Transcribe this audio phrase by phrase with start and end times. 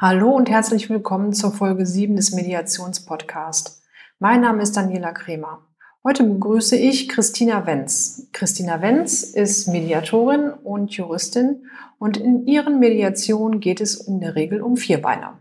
[0.00, 3.82] Hallo und herzlich willkommen zur Folge 7 des Mediationspodcasts.
[4.20, 5.66] Mein Name ist Daniela Kremer.
[6.04, 8.28] Heute begrüße ich Christina Wenz.
[8.32, 11.66] Christina Wenz ist Mediatorin und Juristin
[11.98, 15.36] und in ihren Mediationen geht es in der Regel um Vierbeiner.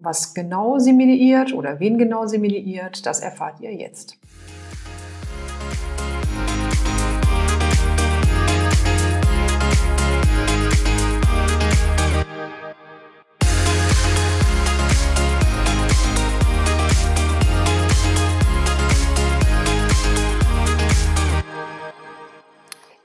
[0.00, 4.16] Was genau sie mediiert oder wen genau sie mediiert, das erfahrt ihr jetzt.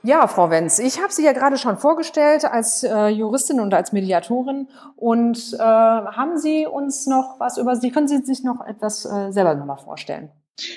[0.06, 3.92] Ja, Frau Wenz, ich habe Sie ja gerade schon vorgestellt als äh, Juristin und als
[3.92, 4.68] Mediatorin.
[4.96, 7.90] Und äh, haben Sie uns noch was über Sie?
[7.90, 10.30] Können Sie sich noch etwas äh, selber nochmal vorstellen?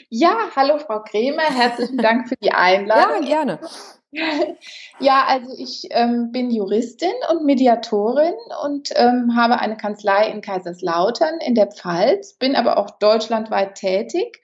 [0.07, 3.23] Ja, hallo Frau Kremer, herzlichen Dank für die Einladung.
[3.23, 3.59] Ja, gerne.
[4.99, 8.33] Ja, also ich ähm, bin Juristin und Mediatorin
[8.63, 14.41] und ähm, habe eine Kanzlei in Kaiserslautern in der Pfalz, bin aber auch deutschlandweit tätig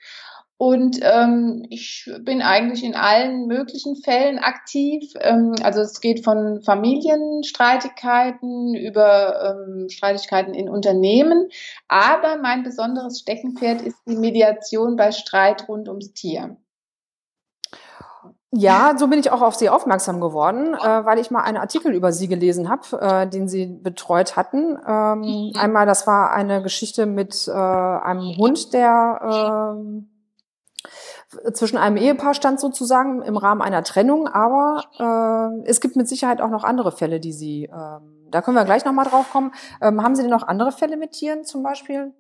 [0.58, 5.12] und ähm, ich bin eigentlich in allen möglichen Fällen aktiv.
[5.20, 11.50] Ähm, also es geht von Familienstreitigkeiten über ähm, Streitigkeiten in Unternehmen.
[11.88, 16.56] Aber mein besonderes Steckenpferd ist die Mediation bei Streit rund ums Tier.
[18.56, 21.92] Ja, so bin ich auch auf Sie aufmerksam geworden, äh, weil ich mal einen Artikel
[21.92, 24.78] über Sie gelesen habe, äh, den Sie betreut hatten.
[24.88, 25.54] Ähm, mhm.
[25.58, 30.04] Einmal, das war eine Geschichte mit äh, einem Hund, der äh,
[31.54, 36.42] zwischen einem Ehepaar stand sozusagen im Rahmen einer Trennung, aber äh, es gibt mit Sicherheit
[36.42, 39.52] auch noch andere Fälle, die Sie, ähm, da können wir gleich nochmal drauf kommen.
[39.82, 42.14] Ähm, haben Sie denn noch andere Fälle mit Tieren zum Beispiel?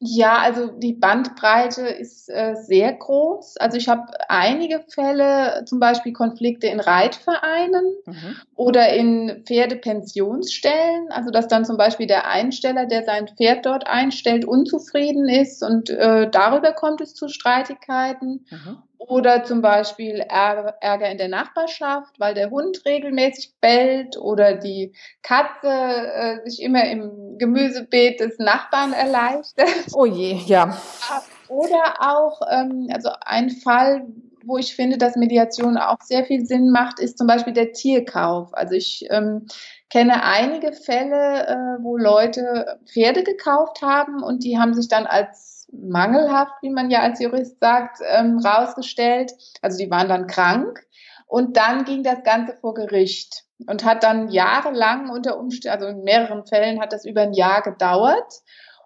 [0.00, 3.56] Ja, also die Bandbreite ist äh, sehr groß.
[3.56, 8.36] Also ich habe einige Fälle, zum Beispiel Konflikte in Reitvereinen mhm.
[8.54, 11.10] oder in Pferdepensionsstellen.
[11.10, 15.90] Also dass dann zum Beispiel der Einsteller, der sein Pferd dort einstellt, unzufrieden ist und
[15.90, 18.46] äh, darüber kommt es zu Streitigkeiten.
[18.50, 18.82] Mhm.
[18.98, 24.92] Oder zum Beispiel Ärger in der Nachbarschaft, weil der Hund regelmäßig bellt oder die
[25.22, 29.68] Katze äh, sich immer im Gemüsebeet des Nachbarn erleichtert.
[29.94, 30.76] Oh je, ja.
[31.48, 34.06] Oder auch, ähm, also ein Fall,
[34.44, 38.52] wo ich finde, dass Mediation auch sehr viel Sinn macht, ist zum Beispiel der Tierkauf.
[38.52, 39.46] Also ich ähm,
[39.90, 45.57] kenne einige Fälle, äh, wo Leute Pferde gekauft haben und die haben sich dann als
[45.72, 49.32] mangelhaft, wie man ja als Jurist sagt, ähm, rausgestellt.
[49.62, 50.84] Also die waren dann krank.
[51.26, 56.04] Und dann ging das Ganze vor Gericht und hat dann jahrelang unter Umständen, also in
[56.04, 58.40] mehreren Fällen hat das über ein Jahr gedauert.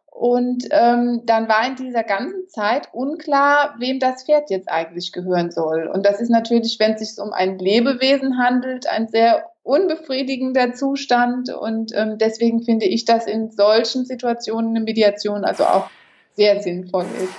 [0.07, 5.51] Und ähm, dann war in dieser ganzen Zeit unklar, wem das Pferd jetzt eigentlich gehören
[5.51, 5.87] soll.
[5.87, 11.49] Und das ist natürlich, wenn es sich um ein Lebewesen handelt, ein sehr unbefriedigender Zustand.
[11.55, 15.89] Und ähm, deswegen finde ich das in solchen Situationen eine Mediation also auch
[16.35, 17.33] sehr sinnvoll ist.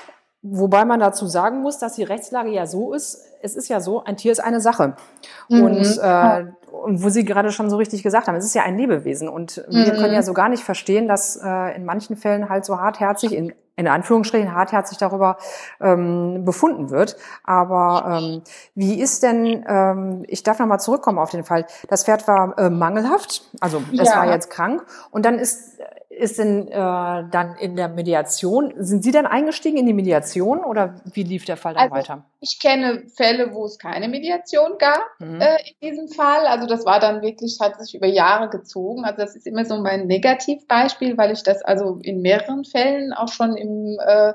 [0.46, 4.04] Wobei man dazu sagen muss, dass die Rechtslage ja so ist, es ist ja so,
[4.04, 4.96] ein Tier ist eine Sache.
[5.48, 5.64] Mhm.
[5.64, 8.78] Und, äh, und wo Sie gerade schon so richtig gesagt haben, es ist ja ein
[8.78, 9.30] Lebewesen.
[9.30, 9.86] Und mhm.
[9.86, 13.32] wir können ja so gar nicht verstehen, dass äh, in manchen Fällen halt so hartherzig,
[13.32, 15.38] in, in Anführungsstrichen hartherzig darüber
[15.80, 17.16] ähm, befunden wird.
[17.46, 18.42] Aber ähm,
[18.76, 22.70] wie ist denn, ähm, ich darf nochmal zurückkommen auf den Fall, das Pferd war äh,
[22.70, 24.18] mangelhaft, also es ja.
[24.18, 25.80] war jetzt krank und dann ist
[26.18, 30.96] ist denn äh, dann in der Mediation, sind Sie dann eingestiegen in die Mediation oder
[31.14, 32.26] wie lief der Fall dann also, weiter?
[32.40, 35.42] Ich kenne Fälle, wo es keine Mediation gab mhm.
[35.42, 36.46] äh, in diesem Fall.
[36.46, 39.06] Also das war dann wirklich, hat sich über Jahre gezogen.
[39.06, 43.30] Also das ist immer so mein Negativbeispiel, weil ich das also in mehreren Fällen auch
[43.30, 44.34] schon im äh,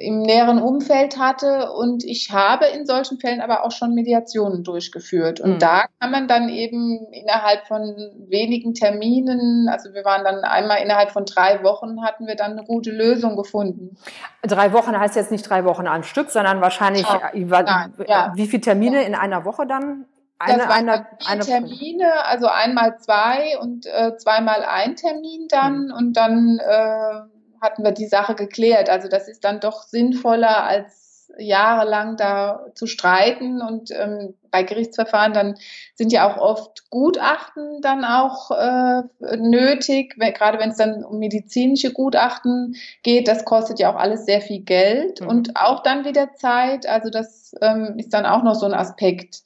[0.00, 1.72] im näheren Umfeld hatte.
[1.72, 5.40] Und ich habe in solchen Fällen aber auch schon Mediationen durchgeführt.
[5.40, 5.58] Und mhm.
[5.58, 7.80] da kann man dann eben innerhalb von
[8.28, 12.64] wenigen Terminen, also wir waren dann einmal innerhalb von drei Wochen, hatten wir dann eine
[12.64, 13.96] gute Lösung gefunden.
[14.42, 17.30] Drei Wochen heißt jetzt nicht drei Wochen am Stück, sondern wahrscheinlich, ja.
[17.34, 18.32] Nein, ja.
[18.34, 19.06] wie viele Termine ja.
[19.06, 20.06] in einer Woche dann?
[20.40, 25.86] Eine, das waren eine, eine Termine, also einmal zwei und äh, zweimal ein Termin dann
[25.86, 25.92] mhm.
[25.92, 28.90] und dann äh, hatten wir die Sache geklärt.
[28.90, 31.08] Also das ist dann doch sinnvoller, als
[31.38, 33.60] jahrelang da zu streiten.
[33.62, 35.58] Und ähm, bei Gerichtsverfahren dann
[35.94, 39.02] sind ja auch oft Gutachten dann auch äh,
[39.36, 43.28] nötig, wenn, gerade wenn es dann um medizinische Gutachten geht.
[43.28, 45.28] Das kostet ja auch alles sehr viel Geld mhm.
[45.28, 46.86] und auch dann wieder Zeit.
[46.86, 49.42] Also das ähm, ist dann auch noch so ein Aspekt,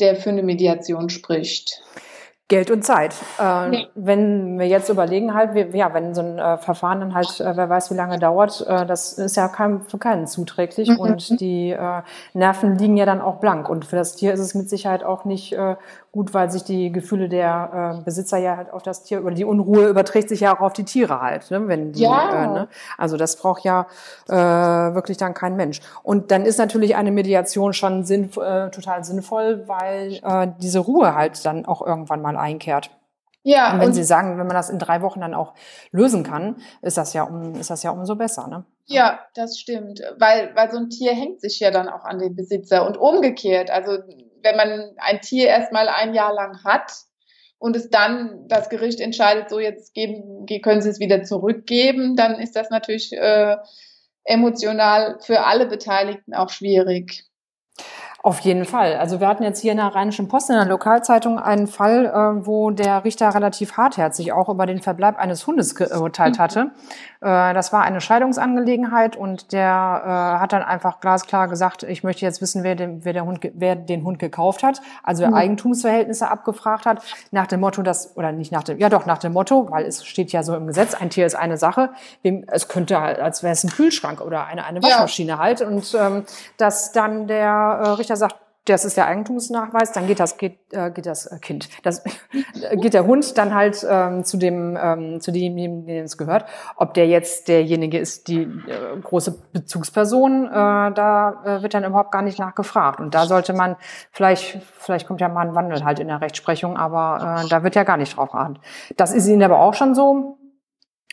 [0.00, 1.82] der für eine Mediation spricht.
[2.48, 3.12] Geld und Zeit.
[3.40, 3.86] Äh, ja.
[3.96, 7.56] Wenn wir jetzt überlegen halt, wir, ja, wenn so ein äh, Verfahren dann halt, äh,
[7.56, 11.00] wer weiß wie lange dauert, äh, das ist ja kein, für keinen zuträglich mhm.
[11.00, 12.02] und die äh,
[12.34, 15.24] Nerven liegen ja dann auch blank und für das Tier ist es mit Sicherheit auch
[15.24, 15.74] nicht äh,
[16.12, 19.88] gut, weil sich die Gefühle der Besitzer ja halt auf das Tier oder die Unruhe
[19.88, 21.68] überträgt sich ja auch auf die Tiere halt, ne?
[21.68, 22.46] wenn die, ja.
[22.46, 22.68] ne?
[22.96, 23.86] also das braucht ja
[24.26, 25.82] wirklich dann kein Mensch.
[26.02, 30.20] Und dann ist natürlich eine Mediation schon sinn, äh, total sinnvoll, weil
[30.58, 32.90] diese Ruhe halt dann auch irgendwann mal einkehrt.
[33.42, 33.72] Ja.
[33.72, 35.54] Und wenn und Sie sagen, wenn man das in drei Wochen dann auch
[35.92, 38.64] lösen kann, ist das ja um, ist das ja umso besser, ne?
[38.86, 42.34] Ja, das stimmt, weil weil so ein Tier hängt sich ja dann auch an den
[42.34, 43.70] Besitzer und umgekehrt.
[43.70, 43.98] Also
[44.42, 46.92] wenn man ein Tier erstmal ein Jahr lang hat
[47.58, 52.40] und es dann das Gericht entscheidet, so jetzt geben, können Sie es wieder zurückgeben, dann
[52.40, 53.56] ist das natürlich äh,
[54.24, 57.24] emotional für alle Beteiligten auch schwierig.
[58.26, 58.96] Auf jeden Fall.
[58.96, 62.44] Also wir hatten jetzt hier in der Rheinischen Post in der Lokalzeitung einen Fall, äh,
[62.44, 66.72] wo der Richter relativ hartherzig auch über den Verbleib eines Hundes geurteilt hatte.
[67.26, 69.64] Äh, das war eine Scheidungsangelegenheit und der
[70.04, 73.40] äh, hat dann einfach glasklar gesagt, ich möchte jetzt wissen, wer den, wer der Hund,
[73.54, 75.34] wer den Hund gekauft hat, also mhm.
[75.34, 77.02] Eigentumsverhältnisse abgefragt hat,
[77.32, 80.04] nach dem Motto, dass, oder nicht nach dem, ja doch nach dem Motto, weil es
[80.06, 81.90] steht ja so im Gesetz, ein Tier ist eine Sache,
[82.22, 85.38] es könnte, als wäre es ein Kühlschrank oder eine, eine Waschmaschine ja.
[85.38, 86.24] halt und ähm,
[86.58, 90.90] dass dann der äh, Richter sagt, das ist der Eigentumsnachweis, dann geht das geht, äh,
[90.90, 92.02] geht das äh, Kind, das
[92.74, 96.46] geht der Hund dann halt ähm, zu dem ähm, zu dem, dem es gehört.
[96.76, 102.12] Ob der jetzt derjenige ist, die äh, große Bezugsperson, äh, da äh, wird dann überhaupt
[102.12, 103.00] gar nicht nachgefragt.
[103.00, 103.76] Und da sollte man
[104.10, 107.74] vielleicht vielleicht kommt ja mal ein Wandel halt in der Rechtsprechung, aber äh, da wird
[107.74, 108.58] ja gar nicht drauf geachtet.
[108.96, 110.38] Das ist Ihnen aber auch schon so.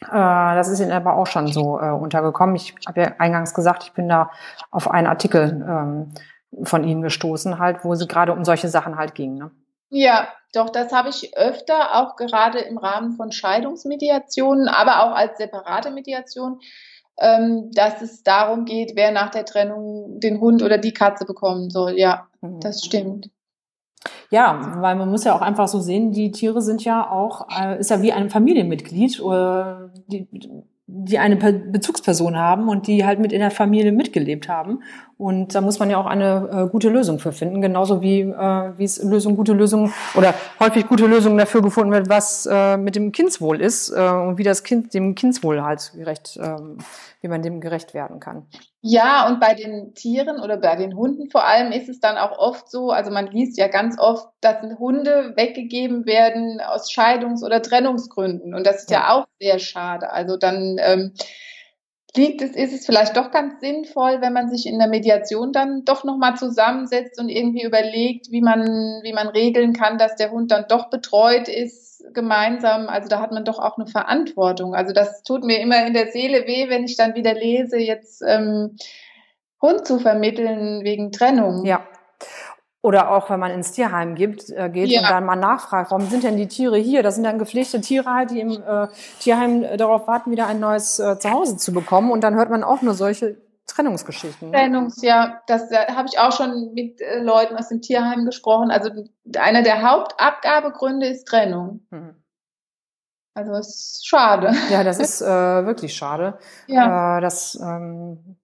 [0.02, 2.56] Äh, das ist Ihnen aber auch schon so äh, untergekommen.
[2.56, 4.32] Ich habe ja eingangs gesagt, ich bin da
[4.72, 6.14] auf einen Artikel ähm,
[6.64, 9.36] von Ihnen gestoßen, halt, wo sie gerade um solche Sachen halt ging.
[9.36, 9.52] Ne?
[9.90, 15.38] Ja, doch, das habe ich öfter, auch gerade im Rahmen von Scheidungsmediationen, aber auch als
[15.38, 16.60] separate Mediation,
[17.18, 21.70] ähm, dass es darum geht, wer nach der Trennung den Hund oder die Katze bekommen
[21.70, 21.98] soll.
[21.98, 22.60] Ja, mhm.
[22.60, 23.30] das stimmt.
[24.30, 27.80] Ja, weil man muss ja auch einfach so sehen, die Tiere sind ja auch, äh,
[27.80, 30.28] ist ja wie ein Familienmitglied, oder die,
[30.88, 34.82] die eine Bezugsperson haben und die halt mit in der Familie mitgelebt haben.
[35.24, 38.72] Und da muss man ja auch eine äh, gute Lösung für finden, genauso wie äh,
[38.78, 42.98] wie es Lösung, gute Lösungen oder häufig gute Lösungen dafür gefunden wird, was äh, mit
[42.98, 46.58] dem Kindswohl ist äh, und wie das Kind dem Kindswohl halt gerecht, äh,
[47.22, 48.48] wie man dem gerecht werden kann.
[48.82, 52.38] Ja, und bei den Tieren oder bei den Hunden vor allem ist es dann auch
[52.38, 57.62] oft so, also man liest ja ganz oft, dass Hunde weggegeben werden aus Scheidungs- oder
[57.62, 58.54] Trennungsgründen.
[58.54, 60.12] Und das ist ja, ja auch sehr schade.
[60.12, 61.14] Also dann ähm,
[62.16, 65.84] liegt es, ist es vielleicht doch ganz sinnvoll, wenn man sich in der Mediation dann
[65.84, 68.62] doch nochmal zusammensetzt und irgendwie überlegt, wie man,
[69.04, 72.88] wie man regeln kann, dass der Hund dann doch betreut ist gemeinsam.
[72.88, 74.76] Also da hat man doch auch eine Verantwortung.
[74.76, 78.22] Also das tut mir immer in der Seele weh, wenn ich dann wieder lese, jetzt
[78.26, 78.78] ähm,
[79.62, 81.66] Hund zu vermitteln wegen Trennung.
[81.66, 81.88] Ja.
[82.84, 85.00] Oder auch, wenn man ins Tierheim gibt, äh, geht ja.
[85.00, 87.02] und dann mal nachfragt, warum sind denn die Tiere hier?
[87.02, 88.88] Das sind dann gepflegte Tiere halt, die im äh,
[89.22, 92.12] Tierheim äh, darauf warten, wieder ein neues äh, Zuhause zu bekommen.
[92.12, 93.38] Und dann hört man auch nur solche
[93.68, 94.50] Trennungsgeschichten.
[94.50, 94.58] Ne?
[94.58, 95.42] Trennungs, ja.
[95.48, 98.70] Das äh, habe ich auch schon mit äh, Leuten aus dem Tierheim gesprochen.
[98.70, 98.90] Also
[99.38, 101.86] einer der Hauptabgabegründe ist Trennung.
[101.90, 102.16] Mhm.
[103.34, 104.54] Also es ist schade.
[104.70, 106.38] Ja, das ist äh, wirklich schade.
[106.68, 107.18] Ja.
[107.18, 108.36] Äh, das ähm,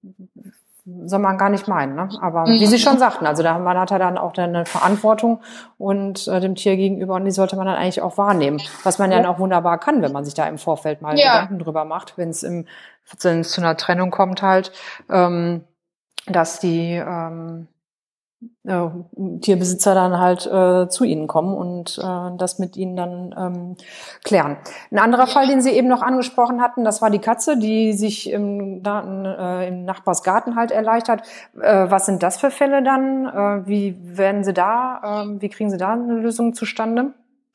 [1.06, 1.96] soll man gar nicht meinen.
[1.96, 2.10] Ne?
[2.22, 2.60] Aber mhm.
[2.60, 5.42] wie Sie schon sagten, also da man hat er dann auch eine Verantwortung
[5.78, 8.62] und äh, dem Tier gegenüber und die sollte man dann eigentlich auch wahrnehmen.
[8.84, 11.34] Was man ja, ja auch wunderbar kann, wenn man sich da im Vorfeld mal ja.
[11.34, 12.66] Gedanken drüber macht, wenn es im
[13.22, 14.72] wenn es zu einer Trennung kommt halt,
[15.10, 15.64] ähm,
[16.28, 17.68] dass die ähm,
[18.64, 18.88] äh,
[19.42, 23.78] Tierbesitzer dann halt äh, zu ihnen kommen und äh, das mit ihnen dann ähm,
[24.24, 24.58] klären.
[24.92, 28.30] Ein anderer Fall, den Sie eben noch angesprochen hatten, das war die Katze, die sich
[28.30, 31.22] im, Daten, äh, im Nachbarsgarten halt erleichtert.
[31.60, 33.26] Äh, was sind das für Fälle dann?
[33.26, 37.14] Äh, wie werden Sie da, äh, wie kriegen Sie da eine Lösung zustande?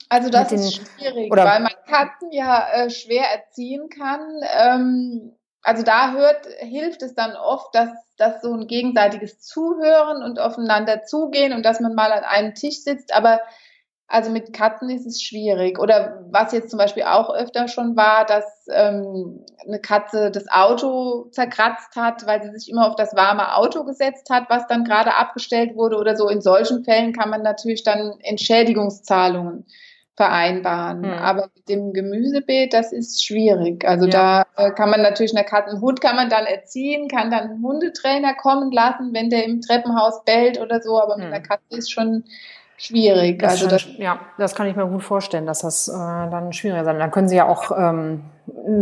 [0.08, 4.20] Also das den, ist schwierig, weil man Katzen ja äh, schwer erziehen kann.
[4.58, 5.32] Ähm,
[5.64, 11.04] also da hört, hilft es dann oft, dass, dass so ein gegenseitiges Zuhören und aufeinander
[11.04, 13.40] zugehen und dass man mal an einem Tisch sitzt, aber
[14.06, 15.78] also mit Katzen ist es schwierig.
[15.78, 21.30] Oder was jetzt zum Beispiel auch öfter schon war, dass ähm, eine Katze das Auto
[21.30, 25.14] zerkratzt hat, weil sie sich immer auf das warme Auto gesetzt hat, was dann gerade
[25.14, 26.28] abgestellt wurde oder so.
[26.28, 29.64] In solchen Fällen kann man natürlich dann Entschädigungszahlungen
[30.16, 31.00] vereinbaren.
[31.00, 31.12] Mhm.
[31.12, 33.84] Aber mit dem Gemüsebeet, das ist schwierig.
[33.86, 34.44] Also ja.
[34.56, 37.50] da äh, kann man natürlich eine Katze, einen Hund kann man dann erziehen, kann dann
[37.50, 41.24] einen Hundetrainer kommen lassen, wenn der im Treppenhaus bellt oder so, aber mhm.
[41.24, 42.24] mit einer Katze ist schon
[42.76, 43.40] schwierig.
[43.40, 46.52] Das also schon, das, ja, das kann ich mir gut vorstellen, dass das äh, dann
[46.52, 46.98] schwieriger sein.
[46.98, 48.24] Dann können sie ja auch ähm,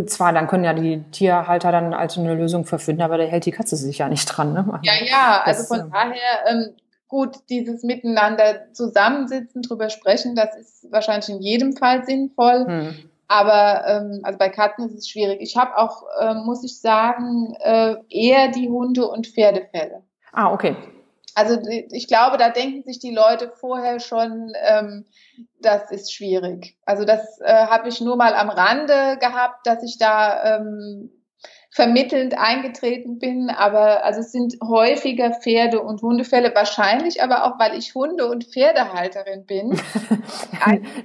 [0.06, 3.52] zwar, dann können ja die Tierhalter dann also eine Lösung verfinden, aber da hält die
[3.52, 4.52] Katze sich ja nicht dran.
[4.52, 4.80] Ne?
[4.82, 5.42] Ja, ja.
[5.44, 6.74] Also von ähm, daher ähm,
[7.12, 12.64] gut, dieses Miteinander zusammensitzen, drüber sprechen, das ist wahrscheinlich in jedem Fall sinnvoll.
[12.66, 12.94] Hm.
[13.28, 15.40] Aber ähm, also bei Katzen ist es schwierig.
[15.42, 20.02] Ich habe auch, äh, muss ich sagen, äh, eher die Hunde- und Pferdefälle.
[20.32, 20.74] Ah, okay.
[21.34, 21.58] Also
[21.90, 25.04] ich glaube, da denken sich die Leute vorher schon, ähm,
[25.60, 26.76] das ist schwierig.
[26.86, 31.10] Also das äh, habe ich nur mal am Rande gehabt, dass ich da ähm,
[31.72, 37.78] vermittelnd eingetreten bin, aber also es sind häufiger Pferde- und Hundefälle, wahrscheinlich aber auch, weil
[37.78, 39.70] ich Hunde- und Pferdehalterin bin.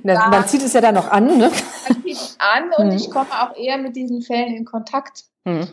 [0.03, 1.49] man, man zieht es ja da noch an, ne?
[1.87, 2.97] Man zieht es an und hm.
[2.97, 5.23] ich komme auch eher mit diesen Fällen in Kontakt.
[5.45, 5.67] Hm.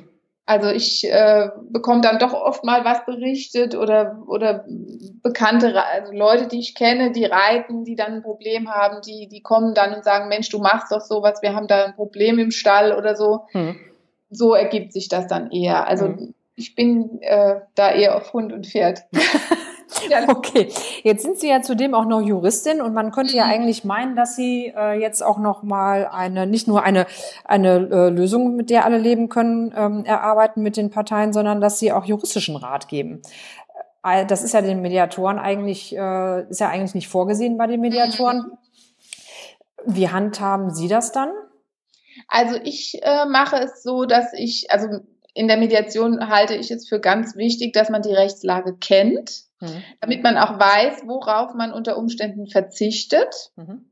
[0.47, 4.65] Also ich äh, bekomme dann doch oft mal was berichtet oder oder
[5.23, 9.41] bekannte also Leute, die ich kenne, die reiten, die dann ein Problem haben, die die
[9.41, 12.53] kommen dann und sagen, Mensch, du machst doch sowas, wir haben da ein Problem im
[12.53, 13.47] Stall oder so.
[13.53, 13.77] Hm.
[14.35, 15.87] So ergibt sich das dann eher.
[15.87, 16.35] Also hm.
[16.57, 19.05] ich bin äh, da eher auf Hund und Pferd.
[20.29, 20.73] Okay,
[21.03, 23.51] jetzt sind Sie ja zudem auch noch Juristin und man könnte ja mhm.
[23.53, 27.07] eigentlich meinen, dass Sie äh, jetzt auch noch mal eine nicht nur eine
[27.45, 31.79] eine äh, Lösung, mit der alle leben können, ähm, erarbeiten mit den Parteien, sondern dass
[31.79, 33.23] Sie auch juristischen Rat geben.
[34.03, 37.81] Äh, das ist ja den Mediatoren eigentlich äh, ist ja eigentlich nicht vorgesehen bei den
[37.81, 38.39] Mediatoren.
[38.39, 38.59] Mhm.
[39.87, 41.31] Wie handhaben Sie das dann?
[42.29, 45.01] Also ich äh, mache es so, dass ich also
[45.35, 49.83] in der Mediation halte ich es für ganz wichtig, dass man die Rechtslage kennt mhm.
[50.01, 53.51] damit man auch weiß, worauf man unter Umständen verzichtet.
[53.57, 53.91] Mhm.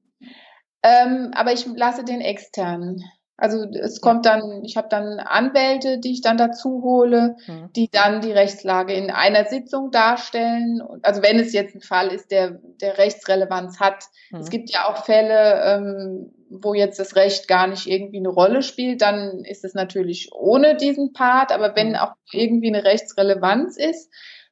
[0.83, 3.05] Ähm, aber ich lasse den externen.
[3.43, 7.35] Also es kommt dann, ich habe dann Anwälte, die ich dann dazu hole,
[7.75, 10.81] die dann die Rechtslage in einer Sitzung darstellen.
[11.03, 14.05] Also wenn es jetzt ein Fall ist, der, der Rechtsrelevanz hat.
[14.31, 14.39] Mhm.
[14.39, 18.63] Es gibt ja auch Fälle, ähm, wo jetzt das Recht gar nicht irgendwie eine Rolle
[18.63, 21.51] spielt, dann ist es natürlich ohne diesen Part.
[21.51, 24.09] Aber wenn auch irgendwie eine Rechtsrelevanz ist,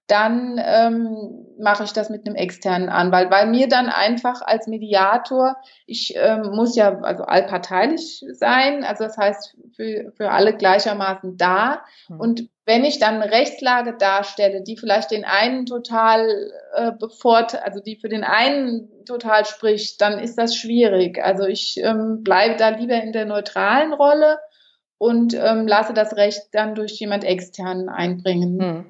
[0.07, 5.57] dann ähm, mache ich das mit einem externen Anwalt, weil mir dann einfach als Mediator,
[5.87, 11.85] ich ähm, muss ja also allparteilich sein, also das heißt für, für alle gleichermaßen da.
[12.09, 12.21] Mhm.
[12.21, 17.81] Und wenn ich dann eine Rechtslage darstelle, die vielleicht den einen total äh, befort, also
[17.81, 21.23] die für den einen total spricht, dann ist das schwierig.
[21.23, 24.39] Also ich ähm, bleibe da lieber in der neutralen Rolle
[25.01, 28.61] und ähm, lasse das Recht dann durch jemand externen einbringen.
[28.61, 28.85] Hm.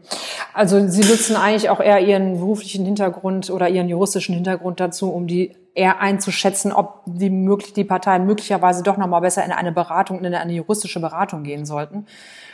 [0.53, 5.29] Also Sie nutzen eigentlich auch eher Ihren beruflichen Hintergrund oder Ihren juristischen Hintergrund dazu, um
[5.29, 10.25] die eher einzuschätzen, ob die, möglich, die Parteien möglicherweise doch nochmal besser in eine Beratung,
[10.25, 12.07] in eine juristische Beratung gehen sollten.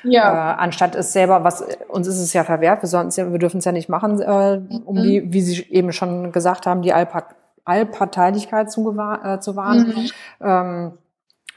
[0.05, 0.53] Ja.
[0.53, 3.65] Äh, anstatt es selber, was uns ist es ja verwehrt, wir, ja, wir dürfen es
[3.65, 5.03] ja nicht machen, äh, um mhm.
[5.03, 7.35] die, wie Sie eben schon gesagt haben, die Allpart
[7.65, 9.89] Allparteilichkeit zu, äh, zu wahren.
[9.89, 10.11] Mhm.
[10.41, 10.93] Ähm,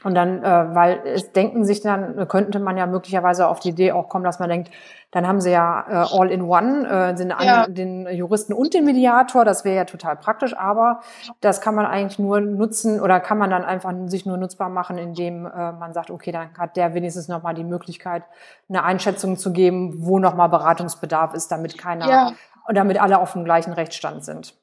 [0.02, 3.92] und dann, äh, weil es denken sich dann, könnte man ja möglicherweise auf die Idee
[3.92, 4.70] auch kommen, dass man denkt,
[5.10, 7.66] dann haben sie ja äh, all in one, äh, den, ja.
[7.66, 11.00] den Juristen und den Mediator, das wäre ja total praktisch, aber
[11.40, 14.98] das kann man eigentlich nur nutzen oder kann man dann einfach sich nur nutzbar machen,
[14.98, 18.22] indem äh, man sagt, okay, dann hat der wenigstens nochmal die Möglichkeit,
[18.68, 22.32] eine Einschätzung zu geben, wo nochmal Beratungsbedarf ist, damit keiner ja
[22.70, 24.54] und damit alle auf dem gleichen Rechtsstand sind.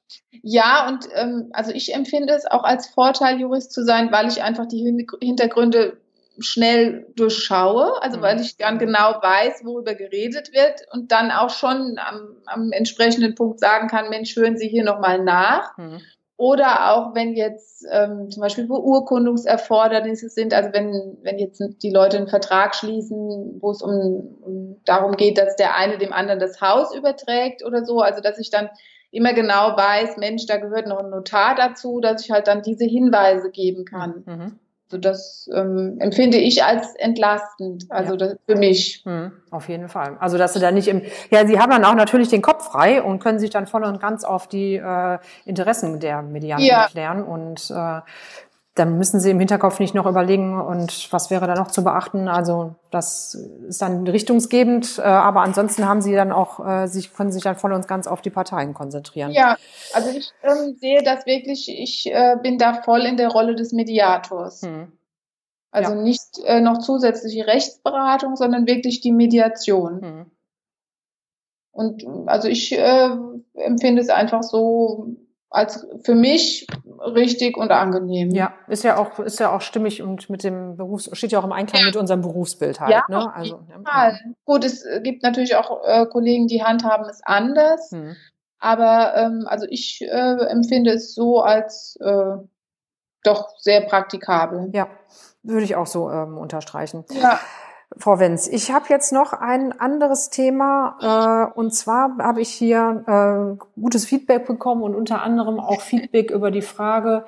[0.42, 4.42] Ja, und ähm, also ich empfinde es auch als Vorteil, Jurist zu sein, weil ich
[4.42, 5.98] einfach die Hintergründe
[6.40, 8.22] schnell durchschaue, also mhm.
[8.22, 13.36] weil ich dann genau weiß, worüber geredet wird und dann auch schon am, am entsprechenden
[13.36, 15.78] Punkt sagen kann, Mensch, hören Sie hier nochmal nach.
[15.78, 16.00] Mhm.
[16.38, 22.18] Oder auch wenn jetzt ähm, zum Beispiel Beurkundungserfordernisse sind, also wenn, wenn jetzt die Leute
[22.18, 26.62] einen Vertrag schließen, wo es um, um darum geht, dass der eine dem anderen das
[26.62, 28.70] Haus überträgt oder so, also dass ich dann
[29.10, 32.86] immer genau weiß, Mensch, da gehört noch ein Notar dazu, dass ich halt dann diese
[32.86, 34.24] Hinweise geben kann.
[34.28, 34.60] Mhm.
[34.90, 38.18] Also das ähm, empfinde ich als entlastend, also ja.
[38.18, 39.04] das für mich.
[39.04, 40.16] Mhm, auf jeden Fall.
[40.22, 43.04] Also dass sie da nicht im, ja, sie haben dann auch natürlich den Kopf frei
[43.04, 46.84] und können sich dann voll und ganz auf die äh, Interessen der Medianten ja.
[46.84, 48.00] erklären und äh,
[48.78, 52.28] dann müssen Sie im Hinterkopf nicht noch überlegen, und was wäre da noch zu beachten.
[52.28, 53.36] Also das
[53.68, 57.56] ist dann richtungsgebend, äh, aber ansonsten haben Sie dann auch, äh, sich, können sich dann
[57.56, 59.32] voll und ganz auf die Parteien konzentrieren.
[59.32, 59.58] Ja,
[59.94, 63.72] also ich ähm, sehe das wirklich, ich äh, bin da voll in der Rolle des
[63.74, 64.62] Mediators.
[64.62, 64.92] Hm.
[65.72, 66.02] Also ja.
[66.02, 70.02] nicht äh, noch zusätzliche Rechtsberatung, sondern wirklich die Mediation.
[70.02, 70.32] Hm.
[71.72, 73.10] Und also ich äh,
[73.54, 75.16] empfinde es einfach so
[75.50, 76.68] als für mich
[77.00, 78.32] richtig und angenehm.
[78.32, 81.46] Ja, ist ja auch ist ja auch stimmig und mit dem Berufs steht ja auch
[81.46, 81.88] im Einklang ja.
[81.88, 82.92] mit unserem Berufsbild halt.
[82.92, 83.34] Ja, ne?
[83.34, 84.14] also, ja.
[84.46, 87.92] Gut, es gibt natürlich auch äh, Kollegen, die handhaben es anders.
[87.92, 88.16] Hm.
[88.60, 92.38] Aber ähm, also ich äh, empfinde es so als äh,
[93.24, 94.70] doch sehr praktikabel.
[94.74, 94.88] Ja,
[95.44, 97.06] würde ich auch so ähm, unterstreichen.
[97.12, 97.40] Ja.
[98.00, 103.58] Frau Wenz, ich habe jetzt noch ein anderes Thema äh, und zwar habe ich hier
[103.58, 107.26] äh, gutes Feedback bekommen und unter anderem auch Feedback über die Frage,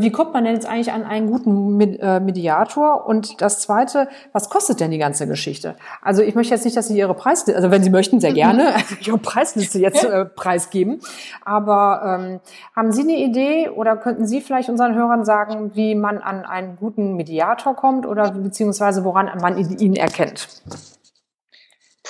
[0.00, 3.06] wie kommt man denn jetzt eigentlich an einen guten äh, Mediator?
[3.06, 5.76] Und das Zweite, was kostet denn die ganze Geschichte?
[6.02, 8.74] Also ich möchte jetzt nicht, dass Sie Ihre Preisliste, also wenn Sie möchten, sehr gerne,
[8.74, 11.00] also Ihre Preisliste jetzt äh, preisgeben.
[11.44, 12.40] Aber ähm,
[12.76, 16.76] haben Sie eine Idee oder könnten Sie vielleicht unseren Hörern sagen, wie man an einen
[16.76, 20.48] guten Mediator kommt oder beziehungsweise woran man ihn erkennt?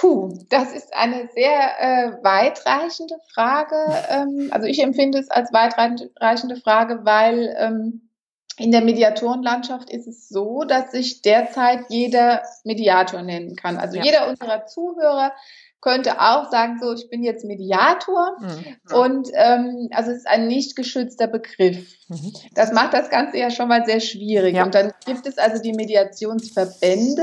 [0.01, 3.77] Puh, das ist eine sehr äh, weitreichende Frage.
[4.09, 8.09] Ähm, also ich empfinde es als weitreichende Frage, weil ähm,
[8.57, 13.77] in der Mediatorenlandschaft ist es so, dass sich derzeit jeder Mediator nennen kann.
[13.77, 14.03] Also ja.
[14.03, 15.33] jeder unserer Zuhörer
[15.81, 18.37] könnte auch sagen, so, ich bin jetzt Mediator.
[18.41, 18.95] Mhm.
[18.95, 21.95] Und ähm, also es ist ein nicht geschützter Begriff.
[22.09, 22.33] Mhm.
[22.55, 24.57] Das macht das Ganze ja schon mal sehr schwierig.
[24.57, 24.65] Ja.
[24.65, 27.23] Und dann gibt es also die Mediationsverbände.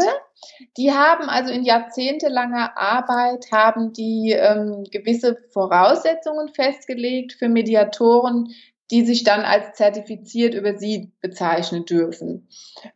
[0.77, 8.49] Die haben also in jahrzehntelanger Arbeit haben die ähm, gewisse Voraussetzungen festgelegt für Mediatoren,
[8.91, 12.47] die sich dann als zertifiziert über sie bezeichnen dürfen.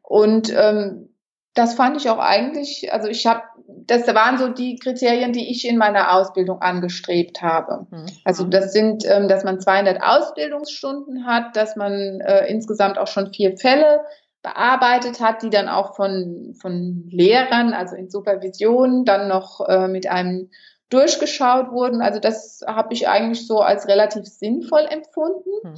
[0.02, 1.10] Und ähm,
[1.54, 5.68] das fand ich auch eigentlich, also ich habe, das waren so die Kriterien, die ich
[5.68, 7.88] in meiner Ausbildung angestrebt habe.
[7.90, 8.06] Mhm.
[8.24, 13.34] Also das sind, ähm, dass man 200 Ausbildungsstunden hat, dass man äh, insgesamt auch schon
[13.34, 14.02] vier Fälle
[14.42, 20.08] bearbeitet hat, die dann auch von, von Lehrern, also in Supervision, dann noch äh, mit
[20.08, 20.50] einem
[20.90, 22.02] durchgeschaut wurden.
[22.02, 25.50] Also das habe ich eigentlich so als relativ sinnvoll empfunden.
[25.64, 25.76] Mhm.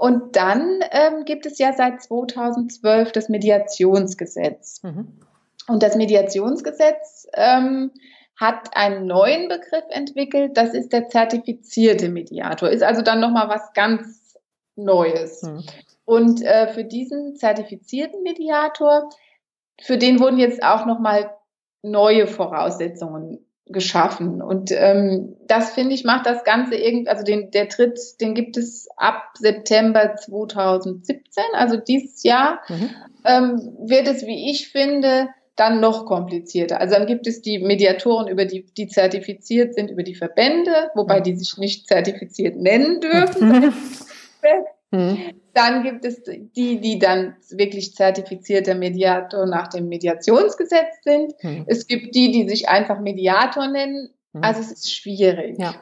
[0.00, 4.82] Und dann ähm, gibt es ja seit 2012 das Mediationsgesetz.
[4.82, 5.20] Mhm.
[5.68, 7.90] Und das Mediationsgesetz ähm,
[8.34, 12.70] hat einen neuen Begriff entwickelt, das ist der zertifizierte Mediator.
[12.70, 14.38] Ist also dann nochmal was ganz
[14.74, 15.42] Neues.
[15.42, 15.64] Mhm.
[16.06, 19.10] Und äh, für diesen zertifizierten Mediator,
[19.82, 21.36] für den wurden jetzt auch nochmal
[21.82, 24.42] neue Voraussetzungen geschaffen.
[24.42, 28.56] Und ähm, das finde ich macht das Ganze irgendwie, also den, der Tritt, den gibt
[28.56, 32.90] es ab September 2017, also dieses Jahr, mhm.
[33.24, 36.80] ähm, wird es, wie ich finde, dann noch komplizierter.
[36.80, 41.18] Also dann gibt es die Mediatoren, über die, die zertifiziert sind, über die Verbände, wobei
[41.18, 41.24] mhm.
[41.24, 43.74] die sich nicht zertifiziert nennen dürfen.
[44.90, 45.40] Mhm.
[45.54, 51.32] Dann gibt es die, die dann wirklich zertifizierter Mediator nach dem Mediationsgesetz sind.
[51.42, 51.64] Mhm.
[51.66, 54.10] Es gibt die, die sich einfach Mediator nennen.
[54.32, 54.42] Mhm.
[54.42, 55.58] Also es ist schwierig.
[55.58, 55.74] Ja.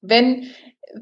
[0.00, 0.48] Wenn,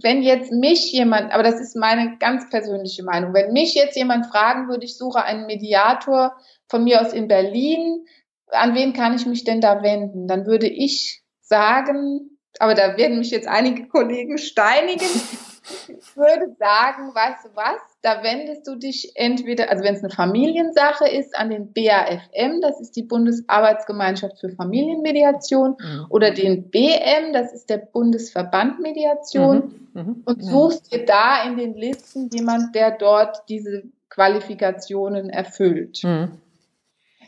[0.03, 4.27] wenn jetzt mich jemand, aber das ist meine ganz persönliche Meinung, wenn mich jetzt jemand
[4.27, 6.35] fragen würde, ich suche einen Mediator
[6.69, 8.07] von mir aus in Berlin,
[8.49, 10.29] an wen kann ich mich denn da wenden?
[10.29, 15.07] Dann würde ich sagen, aber da werden mich jetzt einige Kollegen steinigen.
[15.65, 17.81] Ich würde sagen, weißt du was?
[18.03, 22.81] Da wendest du dich entweder, also wenn es eine Familiensache ist, an den BAFM, das
[22.81, 26.07] ist die Bundesarbeitsgemeinschaft für Familienmediation, mhm.
[26.11, 30.03] oder den BM, das ist der Bundesverband Mediation, mhm.
[30.03, 30.23] Mhm.
[30.27, 36.01] und suchst dir da in den Listen jemand, der dort diese Qualifikationen erfüllt.
[36.05, 36.41] Mhm.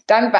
[0.07, 0.33] Dann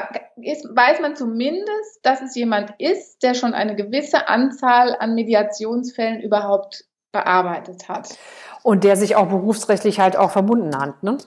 [0.43, 6.21] ist, weiß man zumindest, dass es jemand ist, der schon eine gewisse Anzahl an Mediationsfällen
[6.21, 6.85] überhaupt
[7.17, 8.17] bearbeitet hat.
[8.63, 11.19] Und der sich auch berufsrechtlich halt auch verbunden hat, ne?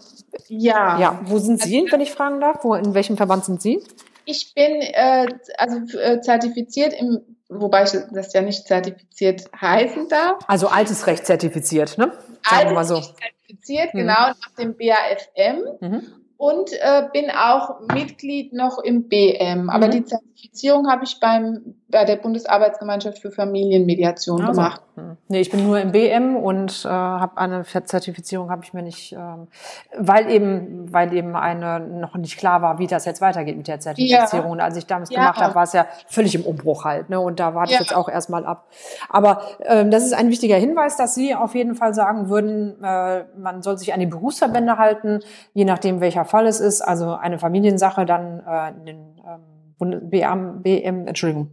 [0.48, 1.00] Ja.
[1.00, 1.20] Ja.
[1.24, 2.64] Wo sind Sie, also, wenn ich fragen darf?
[2.64, 3.82] Wo, in welchem Verband sind Sie?
[4.26, 10.40] Ich bin äh, also äh, zertifiziert im, wobei ich das ja nicht zertifiziert heißen darf.
[10.48, 12.12] Also altes Recht zertifiziert, ne?
[12.48, 12.96] Sagen wir mal so.
[12.96, 14.00] Recht zertifiziert, mhm.
[14.00, 15.64] genau, nach dem BAFM.
[15.80, 19.70] Mhm und äh, bin auch Mitglied noch im BM.
[19.70, 19.92] Aber mhm.
[19.92, 24.54] die Zertifizierung habe ich beim, bei der Bundesarbeitsgemeinschaft für Familienmediation also.
[24.54, 24.82] gemacht.
[25.28, 29.14] Nee, ich bin nur im BM und äh, habe eine Zertifizierung habe ich mir nicht,
[29.14, 29.48] ähm,
[29.98, 33.80] weil eben, weil eben eine noch nicht klar war, wie das jetzt weitergeht mit der
[33.80, 34.46] Zertifizierung.
[34.48, 34.52] Ja.
[34.52, 35.22] Und als ich damals ja.
[35.22, 37.10] gemacht habe, war es ja völlig im Umbruch halt.
[37.10, 37.20] Ne?
[37.20, 37.80] Und da warte ja.
[37.80, 38.68] ich jetzt auch erstmal ab.
[39.10, 43.24] Aber ähm, das ist ein wichtiger Hinweis, dass Sie auf jeden Fall sagen würden, äh,
[43.38, 45.22] man soll sich an die Berufsverbände halten,
[45.54, 46.82] je nachdem welcher Fall es ist.
[46.82, 51.52] Also eine Familiensache dann äh, den ähm, BM, BM, Entschuldigung,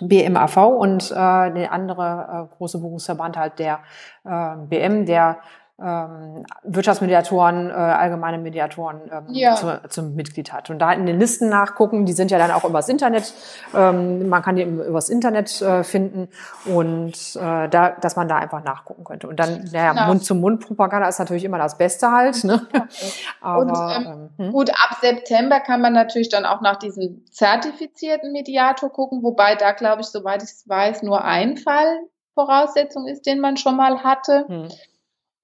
[0.00, 3.80] BMAV und äh, der andere äh, große Berufsverband halt der
[4.24, 5.38] äh, BM, der
[5.82, 9.56] ähm, Wirtschaftsmediatoren, äh, allgemeine Mediatoren ähm, ja.
[9.56, 10.70] zu, zum Mitglied hat.
[10.70, 13.34] Und da in den Listen nachgucken, die sind ja dann auch übers Internet,
[13.74, 16.28] ähm, man kann die übers Internet äh, finden
[16.64, 19.28] und äh, da, dass man da einfach nachgucken könnte.
[19.28, 20.06] Und dann, naja, genau.
[20.06, 22.42] Mund-zu-Mund-Propaganda ist natürlich immer das Beste halt.
[22.44, 22.66] Ne?
[23.42, 24.52] Aber, und ähm, hm?
[24.52, 29.72] gut, ab September kann man natürlich dann auch nach diesem zertifizierten Mediator gucken, wobei da,
[29.72, 32.00] glaube ich, soweit ich es weiß, nur ein Fall
[32.36, 34.44] Grundvoraussetzung ist, den man schon mal hatte.
[34.46, 34.68] Hm.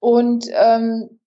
[0.02, 1.20] Und ähm,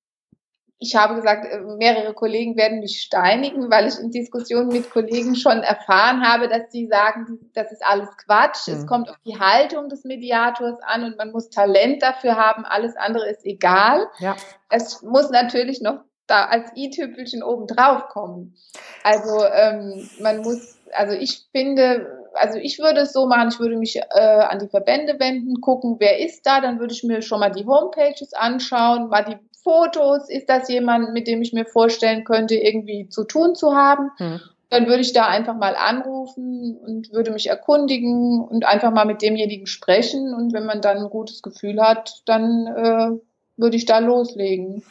[0.80, 5.36] ich habe gesagt, äh, mehrere Kollegen werden mich steinigen, weil ich in Diskussionen mit Kollegen
[5.36, 8.68] schon erfahren habe, dass sie sagen, das ist alles Quatsch.
[8.68, 8.74] Mhm.
[8.74, 12.66] Es kommt auf die Haltung des Mediators an und man muss Talent dafür haben.
[12.66, 14.08] Alles andere ist egal.
[14.20, 14.36] Ja.
[14.70, 18.58] Es muss natürlich noch da als i-Tüpfelchen oben drauf kommen.
[19.04, 23.78] Also ähm, man muss, also ich finde, also ich würde es so machen, ich würde
[23.78, 27.40] mich äh, an die Verbände wenden, gucken, wer ist da, dann würde ich mir schon
[27.40, 32.24] mal die Homepages anschauen, mal die Fotos, ist das jemand, mit dem ich mir vorstellen
[32.24, 34.12] könnte, irgendwie zu tun zu haben?
[34.18, 34.40] Hm.
[34.70, 39.22] Dann würde ich da einfach mal anrufen und würde mich erkundigen und einfach mal mit
[39.22, 40.34] demjenigen sprechen.
[40.34, 43.20] Und wenn man dann ein gutes Gefühl hat, dann äh,
[43.58, 44.84] würde ich da loslegen.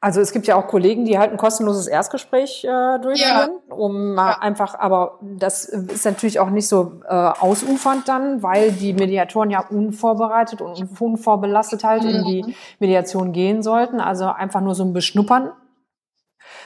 [0.00, 3.74] Also es gibt ja auch Kollegen, die halt ein kostenloses Erstgespräch äh, durchführen, ja.
[3.74, 4.38] um mal ja.
[4.40, 9.66] einfach, aber das ist natürlich auch nicht so äh, ausufernd dann, weil die Mediatoren ja
[9.66, 12.10] unvorbereitet und unvorbelastet halt mhm.
[12.10, 12.54] in die mhm.
[12.78, 13.98] Mediation gehen sollten.
[14.00, 15.52] Also einfach nur so ein Beschnuppern.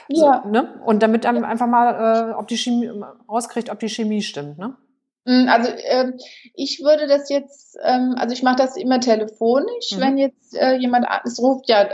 [0.09, 0.43] Ja.
[0.43, 0.81] So, ne?
[0.85, 2.91] Und damit dann einfach mal, äh, ob die Chemie
[3.29, 4.77] rauskriegt, ob die Chemie stimmt, ne?
[5.25, 6.13] Mhm, also äh,
[6.55, 10.01] ich würde das jetzt, ähm, also ich mache das immer telefonisch, mhm.
[10.01, 11.89] wenn jetzt äh, jemand, es ruft ja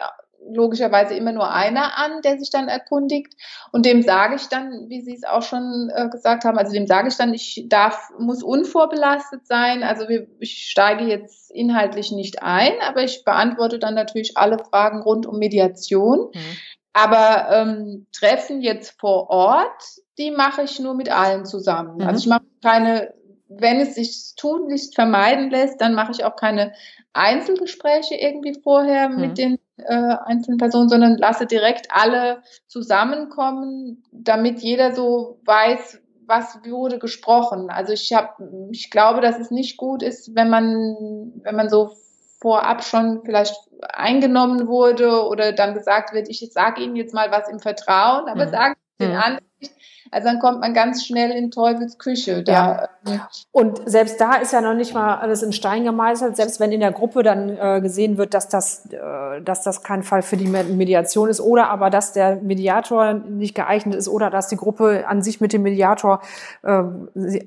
[0.51, 3.35] logischerweise immer nur einer an, der sich dann erkundigt.
[3.73, 6.87] Und dem sage ich dann, wie Sie es auch schon äh, gesagt haben, also dem
[6.87, 9.83] sage ich dann, ich darf, muss unvorbelastet sein.
[9.83, 15.03] Also wir, ich steige jetzt inhaltlich nicht ein, aber ich beantworte dann natürlich alle Fragen
[15.03, 16.31] rund um Mediation.
[16.33, 16.57] Mhm.
[16.93, 19.83] Aber ähm, Treffen jetzt vor Ort,
[20.17, 21.97] die mache ich nur mit allen zusammen.
[21.97, 22.07] Mhm.
[22.07, 23.13] Also ich mache keine,
[23.49, 26.73] wenn es sich tunlichst vermeiden lässt, dann mache ich auch keine
[27.13, 29.21] Einzelgespräche irgendwie vorher mhm.
[29.21, 36.59] mit den äh, einzelnen Personen, sondern lasse direkt alle zusammenkommen, damit jeder so weiß, was
[36.65, 37.71] wurde gesprochen.
[37.71, 41.97] Also ich habe, ich glaube, dass es nicht gut ist, wenn man, wenn man so
[42.41, 47.49] vorab schon vielleicht eingenommen wurde oder dann gesagt wird, ich sage Ihnen jetzt mal was
[47.49, 48.51] im Vertrauen, aber mhm.
[48.51, 49.73] sagen Sie den anderen nicht
[50.11, 52.43] also dann kommt man ganz schnell in Teufels Küche.
[52.43, 53.29] Da, ja.
[53.53, 56.37] Und selbst da ist ja noch nicht mal alles in Stein gemeißelt.
[56.37, 60.03] Selbst wenn in der Gruppe dann äh, gesehen wird, dass das, äh, dass das kein
[60.03, 64.49] Fall für die Mediation ist oder aber dass der Mediator nicht geeignet ist oder dass
[64.49, 66.21] die Gruppe an sich mit dem Mediator
[66.63, 66.83] äh,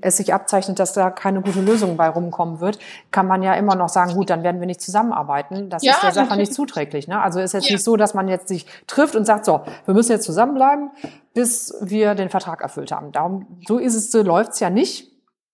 [0.01, 2.79] es sich abzeichnet, dass da keine gute Lösung bei rumkommen wird,
[3.11, 5.69] kann man ja immer noch sagen, gut, dann werden wir nicht zusammenarbeiten.
[5.69, 7.07] Das ja, ist der Sache nicht zuträglich.
[7.07, 7.21] Ne?
[7.21, 7.75] Also ist jetzt ja.
[7.75, 10.91] nicht so, dass man jetzt sich trifft und sagt, so, wir müssen jetzt zusammenbleiben
[11.33, 13.11] bis wir den Vertrag erfüllt haben.
[13.11, 15.09] Darum, so ist es, so läuft's ja nicht.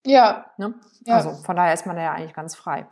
[0.05, 0.45] Ja.
[0.57, 0.75] Ne?
[1.05, 1.15] ja.
[1.15, 2.85] Also von daher ist man ja eigentlich ganz frei.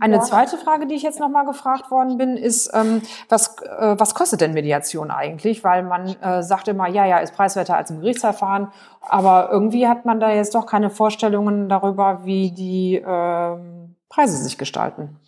[0.00, 0.22] Eine ja.
[0.22, 4.40] zweite Frage, die ich jetzt nochmal gefragt worden bin, ist, ähm, was, äh, was kostet
[4.40, 5.64] denn Mediation eigentlich?
[5.64, 8.68] Weil man äh, sagt immer, ja, ja, ist preiswerter als im Gerichtsverfahren,
[9.00, 13.56] aber irgendwie hat man da jetzt doch keine Vorstellungen darüber, wie die äh,
[14.08, 15.18] Preise sich gestalten.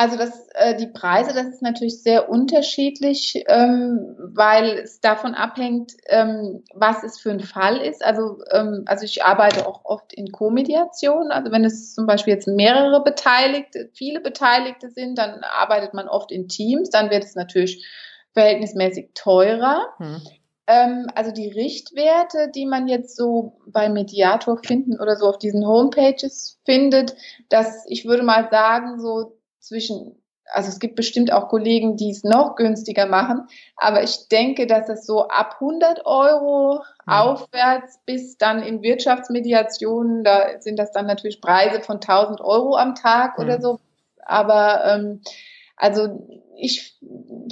[0.00, 5.92] Also das, äh, die Preise, das ist natürlich sehr unterschiedlich, ähm, weil es davon abhängt,
[6.06, 8.02] ähm, was es für ein Fall ist.
[8.02, 11.30] Also, ähm, also ich arbeite auch oft in Co-Mediation.
[11.30, 16.32] Also wenn es zum Beispiel jetzt mehrere Beteiligte, viele Beteiligte sind, dann arbeitet man oft
[16.32, 16.88] in Teams.
[16.88, 17.86] Dann wird es natürlich
[18.32, 19.84] verhältnismäßig teurer.
[19.98, 20.22] Hm.
[20.66, 25.66] Ähm, also die Richtwerte, die man jetzt so bei Mediator finden oder so auf diesen
[25.66, 27.16] Homepages findet,
[27.50, 30.16] dass ich würde mal sagen, so zwischen,
[30.52, 33.46] also es gibt bestimmt auch Kollegen, die es noch günstiger machen,
[33.76, 37.12] aber ich denke, dass es so ab 100 Euro mhm.
[37.12, 42.94] aufwärts bis dann in Wirtschaftsmediationen, da sind das dann natürlich Preise von 1000 Euro am
[42.94, 43.44] Tag mhm.
[43.44, 43.78] oder so,
[44.24, 45.20] aber ähm,
[45.76, 46.26] also
[46.60, 46.98] ich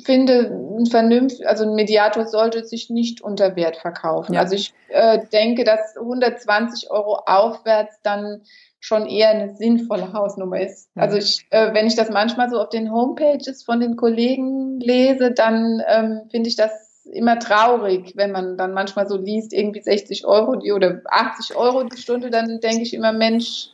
[0.05, 4.35] finde, ein vernünftig, also ein Mediator sollte sich nicht unter Wert verkaufen.
[4.35, 4.41] Ja.
[4.41, 8.43] Also ich äh, denke, dass 120 Euro aufwärts dann
[8.81, 10.91] schon eher eine sinnvolle Hausnummer ist.
[10.95, 15.33] Also ich, äh, wenn ich das manchmal so auf den Homepages von den Kollegen lese,
[15.33, 20.27] dann ähm, finde ich das immer traurig, wenn man dann manchmal so liest, irgendwie 60
[20.27, 23.71] Euro die, oder 80 Euro die Stunde, dann denke ich immer, Mensch,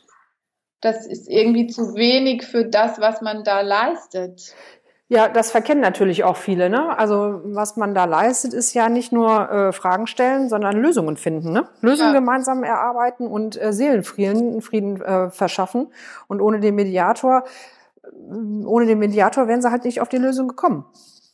[0.81, 4.53] das ist irgendwie zu wenig für das, was man da leistet.
[5.07, 6.67] Ja, das verkennen natürlich auch viele.
[6.67, 6.97] Ne?
[6.97, 11.51] Also was man da leistet, ist ja nicht nur äh, Fragen stellen, sondern Lösungen finden.
[11.51, 11.67] Ne?
[11.81, 12.19] Lösungen ja.
[12.19, 15.93] gemeinsam erarbeiten und äh, Seelenfrieden Frieden, äh, verschaffen.
[16.27, 17.43] Und ohne den Mediator,
[18.03, 20.85] äh, ohne den Mediator wären sie halt nicht auf die Lösung gekommen.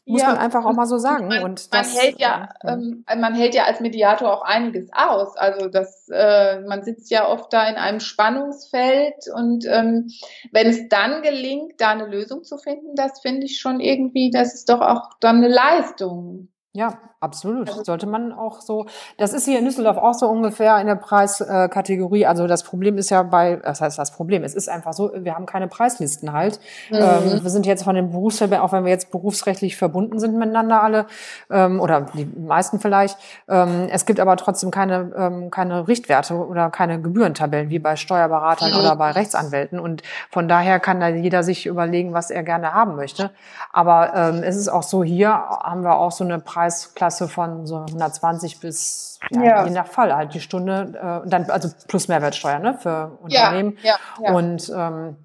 [0.05, 1.27] Muss ja, man einfach auch mal so sagen.
[1.27, 5.37] Man, und das, man hält ja, ähm, man hält ja als Mediator auch einiges aus.
[5.37, 10.09] Also das, äh, man sitzt ja oft da in einem Spannungsfeld und ähm,
[10.51, 14.55] wenn es dann gelingt, da eine Lösung zu finden, das finde ich schon irgendwie, das
[14.55, 16.47] ist doch auch dann eine Leistung.
[16.73, 17.69] Ja, absolut.
[17.69, 20.95] Also, Sollte man auch so, das ist hier in Düsseldorf auch so ungefähr in der
[20.95, 22.25] Preiskategorie.
[22.25, 25.35] Also das Problem ist ja bei, das heißt das Problem, es ist einfach so, wir
[25.35, 26.59] haben keine Preislisten halt.
[26.89, 26.97] Mhm.
[26.97, 30.81] Ähm, wir sind jetzt von den Berufsverbänden, auch wenn wir jetzt berufsrechtlich verbunden sind miteinander
[30.81, 31.05] alle,
[31.49, 36.69] ähm, oder die meisten vielleicht, ähm, es gibt aber trotzdem keine, ähm, keine Richtwerte oder
[36.71, 38.79] keine Gebührentabellen wie bei Steuerberatern mhm.
[38.79, 39.79] oder bei Rechtsanwälten.
[39.79, 43.29] Und von daher kann da jeder sich überlegen, was er gerne haben möchte.
[43.71, 47.77] Aber ähm, es ist auch so, hier haben wir auch so eine Preisklasse von so
[47.77, 49.65] 120 bis, ja, ja.
[49.65, 53.77] je nach Fall halt die Stunde, äh, dann also plus Mehrwertsteuer ne, für Unternehmen.
[53.83, 54.33] Ja, ja, ja.
[54.35, 55.17] Und ähm,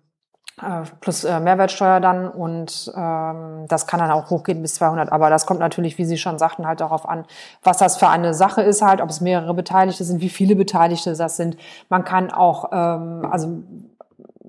[0.62, 5.12] äh, plus äh, Mehrwertsteuer dann und ähm, das kann dann auch hochgehen bis 200.
[5.12, 7.26] Aber das kommt natürlich, wie Sie schon sagten, halt darauf an,
[7.62, 11.14] was das für eine Sache ist halt, ob es mehrere Beteiligte sind, wie viele Beteiligte
[11.14, 11.58] das sind.
[11.90, 13.64] Man kann auch, ähm, also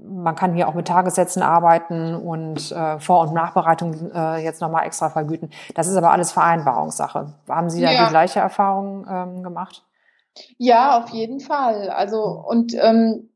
[0.09, 4.85] man kann hier auch mit Tagessätzen arbeiten und äh, Vor- und Nachbereitung äh, jetzt nochmal
[4.85, 5.49] extra vergüten.
[5.75, 7.33] Das ist aber alles Vereinbarungssache.
[7.47, 8.05] Haben Sie da ja.
[8.05, 9.83] die gleiche Erfahrung ähm, gemacht?
[10.57, 11.89] Ja, auf jeden Fall.
[11.89, 13.29] Also und ähm,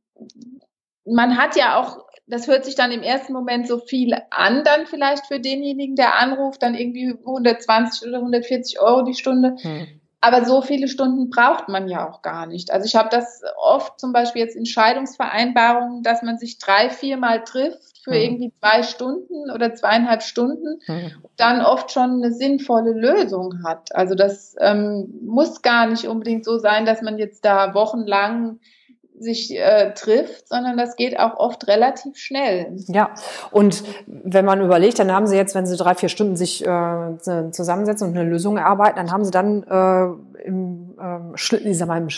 [1.06, 4.86] man hat ja auch, das hört sich dann im ersten Moment so viel an, dann
[4.86, 9.56] vielleicht für denjenigen, der anruft, dann irgendwie 120 oder 140 Euro die Stunde.
[9.62, 10.01] Hm.
[10.24, 12.72] Aber so viele Stunden braucht man ja auch gar nicht.
[12.72, 17.44] Also ich habe das oft zum Beispiel jetzt in Scheidungsvereinbarungen, dass man sich drei, viermal
[17.44, 18.18] trifft für mhm.
[18.18, 21.12] irgendwie zwei Stunden oder zweieinhalb Stunden, mhm.
[21.38, 23.96] dann oft schon eine sinnvolle Lösung hat.
[23.96, 28.60] Also das ähm, muss gar nicht unbedingt so sein, dass man jetzt da wochenlang
[29.22, 32.76] sich äh, trifft, sondern das geht auch oft relativ schnell.
[32.88, 33.12] Ja,
[33.52, 37.18] und wenn man überlegt, dann haben sie jetzt, wenn sie drei, vier Stunden sich äh,
[37.52, 41.98] zusammensetzen und eine Lösung erarbeiten, dann haben sie dann äh, im, ähm, ich sag mal,
[41.98, 42.10] im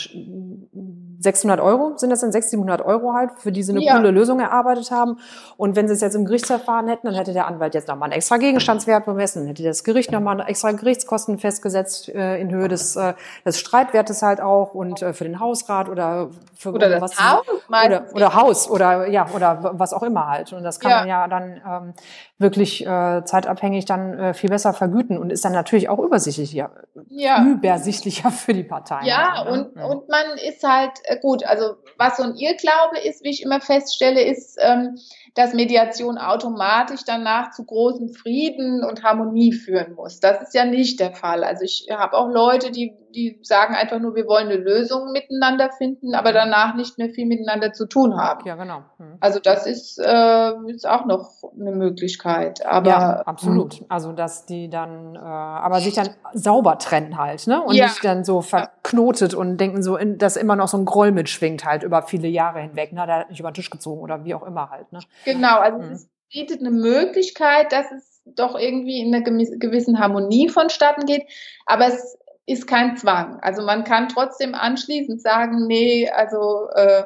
[1.24, 3.96] 600 Euro, sind das dann 600, 700 Euro halt, für die sie eine ja.
[3.96, 5.18] coole Lösung erarbeitet haben.
[5.56, 8.18] Und wenn sie es jetzt im Gerichtsverfahren hätten, dann hätte der Anwalt jetzt nochmal einen
[8.18, 12.94] extra Gegenstandswert bemessen, dann hätte das Gericht nochmal extra Gerichtskosten festgesetzt äh, in Höhe des,
[12.94, 13.14] äh,
[13.44, 16.30] des Streitwertes halt auch und äh, für den Hausrat oder
[16.72, 20.52] für oder was Haus, oder, oder Haus oder ja oder was auch immer halt.
[20.52, 20.98] Und das kann ja.
[21.00, 21.94] man ja dann ähm,
[22.38, 26.70] wirklich äh, zeitabhängig dann äh, viel besser vergüten und ist dann natürlich auch übersichtlicher,
[27.08, 27.44] ja.
[27.44, 29.06] übersichtlicher für die Parteien.
[29.06, 29.50] Ja, ne?
[29.50, 29.84] und, ja.
[29.84, 33.60] und man ist halt äh, gut, also was so ein Irrglaube ist, wie ich immer
[33.60, 34.98] feststelle, ist, ähm,
[35.34, 40.20] dass Mediation automatisch danach zu großem Frieden und Harmonie führen muss.
[40.20, 41.42] Das ist ja nicht der Fall.
[41.42, 45.70] Also ich habe auch Leute, die, die sagen einfach nur, wir wollen eine Lösung miteinander
[45.76, 48.46] finden, aber danach nicht mehr viel miteinander zu tun haben.
[48.46, 48.84] Ja, genau.
[48.98, 49.16] Mhm.
[49.18, 52.64] Also das ist, äh, ist auch noch eine Möglichkeit.
[52.64, 53.74] Aber, ja, absolut.
[53.74, 53.86] Hm.
[53.88, 57.60] Also dass die dann, äh, aber sich dann sauber trennen halt, ne?
[57.60, 57.86] Und ja.
[57.86, 61.64] nicht dann so verknotet und denken so, in, dass immer noch so ein Groll mitschwingt
[61.64, 62.92] halt über viele Jahre hinweg.
[62.92, 63.04] Ne?
[63.06, 64.92] Der hat nicht über den Tisch gezogen oder wie auch immer halt.
[64.92, 65.00] Ne?
[65.24, 65.92] Genau, also mhm.
[65.92, 71.24] es bietet eine Möglichkeit, dass es doch irgendwie in einer gewissen Harmonie vonstatten geht,
[71.66, 73.38] aber es ist kein Zwang.
[73.40, 77.04] Also man kann trotzdem anschließend sagen, nee, also äh,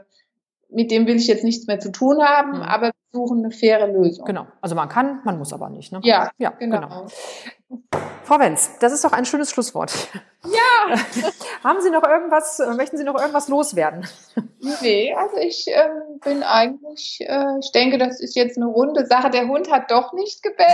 [0.71, 2.63] mit dem will ich jetzt nichts mehr zu tun haben, mhm.
[2.63, 4.25] aber suchen eine faire Lösung.
[4.25, 4.47] Genau.
[4.61, 5.93] Also man kann, man muss aber nicht.
[5.93, 6.01] Ne?
[6.03, 6.81] Ja, ja, genau.
[6.81, 7.07] genau.
[8.25, 10.09] Frau Wenz, das ist doch ein schönes Schlusswort.
[10.45, 10.97] Ja.
[11.65, 14.07] Haben Sie noch irgendwas, möchten Sie noch irgendwas loswerden?
[14.81, 19.31] Nee, also ich ähm, bin eigentlich, äh, ich denke, das ist jetzt eine runde Sache.
[19.31, 20.69] Der Hund hat doch nicht gebellt.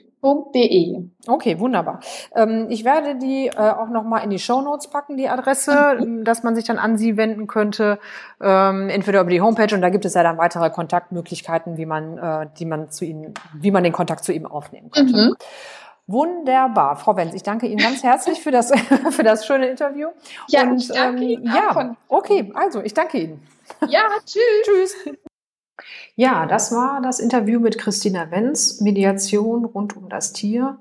[1.28, 2.00] Okay, wunderbar.
[2.36, 6.24] Ähm, ich werde die äh, auch nochmal in die Show Notes packen, die Adresse, mhm.
[6.24, 8.00] dass man sich dann an Sie wenden könnte,
[8.42, 12.18] ähm, entweder über die Homepage und da gibt es ja dann weitere Kontaktmöglichkeiten, wie man,
[12.18, 15.16] äh, die man zu Ihnen, wie man den Kontakt zu ihm aufnehmen könnte.
[15.16, 15.36] Mhm.
[16.08, 18.72] Wunderbar, Frau Wenz, ich danke Ihnen ganz herzlich für das,
[19.12, 20.10] für das schöne Interview.
[20.50, 23.48] Ja, und, ich danke ähm, Ihnen ja, okay, also ich danke Ihnen.
[23.88, 24.96] Ja, tschüss.
[25.04, 25.18] tschüss.
[26.16, 30.78] Ja, das war das Interview mit Christina Wenz, Mediation rund um das Tier.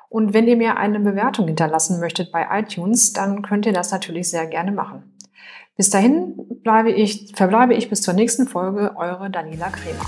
[0.07, 4.29] Und wenn ihr mir eine Bewertung hinterlassen möchtet bei iTunes, dann könnt ihr das natürlich
[4.29, 5.17] sehr gerne machen.
[5.75, 6.61] Bis dahin
[6.95, 10.05] ich, verbleibe ich bis zur nächsten Folge, eure Daniela Kremer.